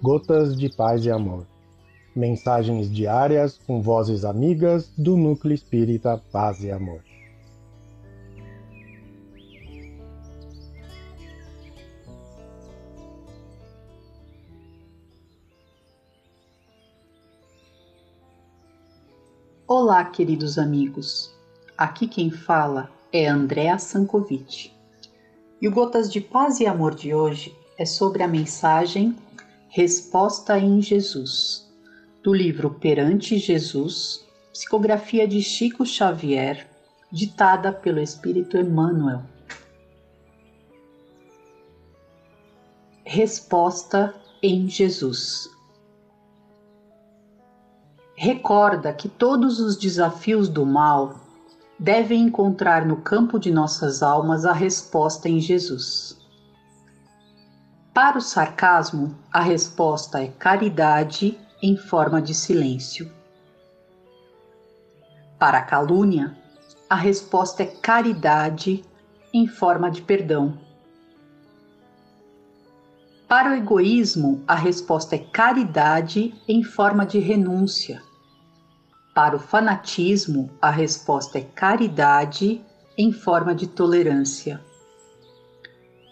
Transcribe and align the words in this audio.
Gotas 0.00 0.56
de 0.56 0.68
Paz 0.68 1.04
e 1.04 1.10
Amor. 1.10 1.44
Mensagens 2.14 2.88
diárias 2.88 3.58
com 3.66 3.82
vozes 3.82 4.24
amigas 4.24 4.92
do 4.96 5.16
Núcleo 5.16 5.52
Espírita 5.52 6.22
Paz 6.30 6.62
e 6.62 6.70
Amor. 6.70 7.02
Olá, 19.66 20.04
queridos 20.04 20.60
amigos. 20.60 21.34
Aqui 21.76 22.06
quem 22.06 22.30
fala 22.30 22.88
é 23.12 23.26
Andréa 23.26 23.80
Sankovic. 23.80 24.72
E 25.60 25.66
o 25.66 25.72
Gotas 25.72 26.08
de 26.10 26.20
Paz 26.20 26.60
e 26.60 26.66
Amor 26.66 26.94
de 26.94 27.12
hoje 27.12 27.52
é 27.76 27.84
sobre 27.84 28.22
a 28.22 28.28
mensagem 28.28 29.16
Resposta 29.70 30.58
em 30.58 30.80
Jesus, 30.80 31.70
do 32.22 32.32
livro 32.32 32.70
Perante 32.70 33.36
Jesus, 33.36 34.26
psicografia 34.50 35.28
de 35.28 35.42
Chico 35.42 35.84
Xavier, 35.84 36.66
ditada 37.12 37.70
pelo 37.70 38.00
Espírito 38.00 38.56
Emmanuel. 38.56 39.22
Resposta 43.04 44.14
em 44.42 44.68
Jesus. 44.70 45.50
Recorda 48.16 48.92
que 48.92 49.08
todos 49.08 49.60
os 49.60 49.76
desafios 49.76 50.48
do 50.48 50.64
mal 50.64 51.20
devem 51.78 52.22
encontrar 52.22 52.86
no 52.86 52.96
campo 52.96 53.38
de 53.38 53.52
nossas 53.52 54.02
almas 54.02 54.46
a 54.46 54.52
resposta 54.52 55.28
em 55.28 55.38
Jesus. 55.38 56.17
Para 58.00 58.18
o 58.18 58.20
sarcasmo, 58.20 59.18
a 59.32 59.40
resposta 59.40 60.22
é 60.22 60.28
caridade 60.28 61.36
em 61.60 61.76
forma 61.76 62.22
de 62.22 62.32
silêncio. 62.32 63.10
Para 65.36 65.58
a 65.58 65.62
calúnia, 65.62 66.38
a 66.88 66.94
resposta 66.94 67.64
é 67.64 67.66
caridade 67.66 68.84
em 69.34 69.48
forma 69.48 69.90
de 69.90 70.00
perdão. 70.00 70.60
Para 73.26 73.50
o 73.50 73.54
egoísmo, 73.54 74.44
a 74.46 74.54
resposta 74.54 75.16
é 75.16 75.18
caridade 75.18 76.40
em 76.46 76.62
forma 76.62 77.04
de 77.04 77.18
renúncia. 77.18 78.00
Para 79.12 79.34
o 79.34 79.40
fanatismo, 79.40 80.48
a 80.62 80.70
resposta 80.70 81.38
é 81.38 81.42
caridade 81.42 82.64
em 82.96 83.10
forma 83.10 83.52
de 83.56 83.66
tolerância. 83.66 84.64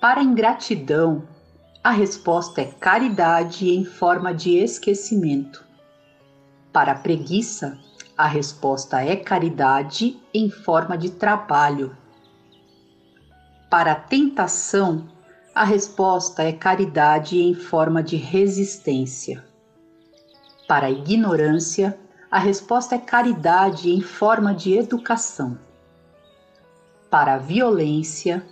Para 0.00 0.18
a 0.18 0.24
ingratidão, 0.24 1.22
a 1.86 1.90
resposta 1.90 2.62
é 2.62 2.64
caridade 2.64 3.70
em 3.70 3.84
forma 3.84 4.34
de 4.34 4.56
esquecimento. 4.56 5.64
Para 6.72 6.90
a 6.90 6.94
preguiça, 6.96 7.78
a 8.18 8.26
resposta 8.26 9.04
é 9.04 9.14
caridade 9.14 10.20
em 10.34 10.50
forma 10.50 10.98
de 10.98 11.10
trabalho. 11.10 11.96
Para 13.70 13.92
a 13.92 13.94
tentação, 13.94 15.06
a 15.54 15.62
resposta 15.62 16.42
é 16.42 16.50
caridade 16.50 17.38
em 17.38 17.54
forma 17.54 18.02
de 18.02 18.16
resistência. 18.16 19.44
Para 20.66 20.86
a 20.86 20.90
ignorância, 20.90 21.96
a 22.28 22.40
resposta 22.40 22.96
é 22.96 22.98
caridade 22.98 23.92
em 23.92 24.00
forma 24.00 24.52
de 24.52 24.76
educação. 24.76 25.56
Para 27.08 27.34
a 27.34 27.38
violência, 27.38 28.44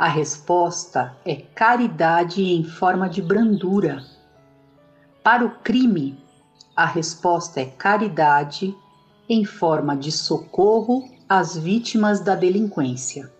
a 0.00 0.08
resposta 0.08 1.14
é 1.26 1.36
caridade 1.36 2.42
em 2.42 2.64
forma 2.64 3.06
de 3.06 3.20
brandura. 3.20 4.02
Para 5.22 5.44
o 5.44 5.50
crime, 5.56 6.18
a 6.74 6.86
resposta 6.86 7.60
é 7.60 7.66
caridade 7.66 8.74
em 9.28 9.44
forma 9.44 9.94
de 9.94 10.10
socorro 10.10 11.06
às 11.28 11.54
vítimas 11.54 12.18
da 12.20 12.34
delinquência. 12.34 13.30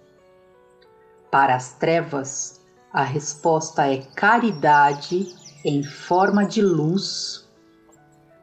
Para 1.31 1.54
as 1.54 1.72
trevas, 1.72 2.60
a 2.93 3.04
resposta 3.04 3.91
é 3.91 4.03
caridade 4.15 5.34
em 5.65 5.82
forma 5.82 6.44
de 6.44 6.60
luz 6.60 7.49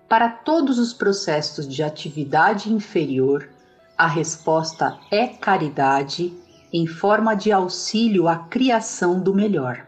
para 0.09 0.27
todos 0.27 0.79
os 0.79 0.91
processos 0.91 1.67
de 1.67 1.83
atividade 1.83 2.73
inferior, 2.73 3.47
a 3.95 4.07
resposta 4.07 4.97
é 5.11 5.27
caridade 5.27 6.35
em 6.71 6.85
forma 6.85 7.35
de 7.35 7.51
auxílio 7.51 8.27
à 8.27 8.37
criação 8.37 9.19
do 9.19 9.33
melhor. 9.33 9.85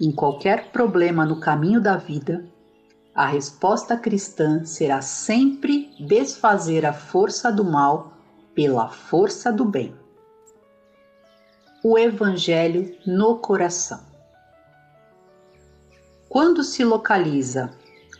Em 0.00 0.10
qualquer 0.12 0.70
problema 0.72 1.24
no 1.24 1.40
caminho 1.40 1.80
da 1.80 1.96
vida, 1.96 2.44
a 3.14 3.26
resposta 3.26 3.96
cristã 3.96 4.64
será 4.64 5.02
sempre 5.02 5.90
desfazer 6.00 6.86
a 6.86 6.92
força 6.92 7.52
do 7.52 7.64
mal 7.64 8.12
pela 8.54 8.88
força 8.88 9.52
do 9.52 9.64
bem. 9.64 9.94
O 11.84 11.98
Evangelho 11.98 12.96
no 13.06 13.36
coração. 13.36 14.00
Quando 16.28 16.62
se 16.62 16.84
localiza 16.84 17.70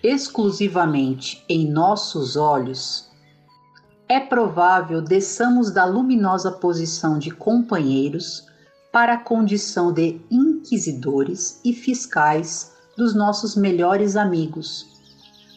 exclusivamente 0.03 1.44
em 1.49 1.71
nossos 1.71 2.37
olhos, 2.37 3.11
é 4.12 4.21
provável 4.21 5.00
desçamos 5.00 5.71
da 5.71 5.87
luminosa 5.87 6.53
posição 6.53 7.19
de 7.19 7.31
companheiros 7.31 8.47
para 8.93 9.15
a 9.15 9.19
condição 9.19 9.91
de 9.91 10.21
inquisidores 10.31 11.59
e 11.65 11.73
fiscais 11.73 12.73
dos 12.95 13.15
nossos 13.15 13.56
melhores 13.56 14.15
amigos, 14.15 14.87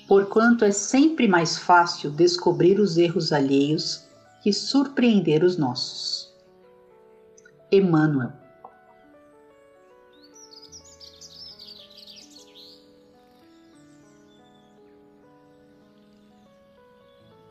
porquanto 0.08 0.64
é 0.64 0.72
sempre 0.72 1.28
mais 1.28 1.58
fácil 1.58 2.10
descobrir 2.10 2.80
os 2.80 2.96
erros 2.96 3.34
alheios 3.34 4.06
que 4.42 4.54
surpreender 4.54 5.44
os 5.44 5.58
nossos. 5.58 6.34
Emmanuel 7.70 8.32